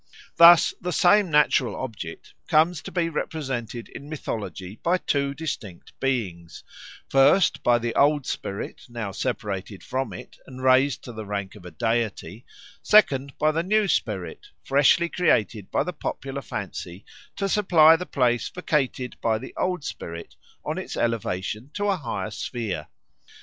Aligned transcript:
Thus 0.37 0.73
the 0.81 0.91
same 0.91 1.29
natural 1.29 1.75
object 1.75 2.33
comes 2.47 2.81
to 2.81 2.91
be 2.91 3.07
represented 3.07 3.87
in 3.89 4.09
mythology 4.09 4.79
by 4.81 4.97
two 4.97 5.35
distinct 5.35 5.91
beings: 5.99 6.63
first 7.07 7.61
by 7.61 7.77
the 7.77 7.93
old 7.93 8.25
spirit 8.25 8.81
now 8.89 9.11
separated 9.11 9.83
from 9.83 10.11
it 10.11 10.37
and 10.47 10.63
raised 10.63 11.03
to 11.03 11.11
the 11.13 11.27
rank 11.27 11.53
of 11.53 11.67
a 11.67 11.69
deity; 11.69 12.47
second, 12.81 13.37
by 13.37 13.51
the 13.51 13.61
new 13.61 13.87
spirit, 13.87 14.47
freshly 14.63 15.07
created 15.07 15.69
by 15.69 15.83
the 15.83 15.93
popular 15.93 16.41
fancy 16.41 17.05
to 17.35 17.47
supply 17.47 17.95
the 17.95 18.07
place 18.07 18.49
vacated 18.49 19.17
by 19.21 19.37
the 19.37 19.53
old 19.55 19.83
spirit 19.83 20.35
on 20.65 20.79
its 20.79 20.97
elevation 20.97 21.69
to 21.75 21.85
a 21.89 21.97
higher 21.97 22.31
sphere. 22.31 22.87